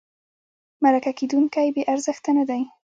[0.83, 2.61] مرکه کېدونکی بې ارزښته نه دی.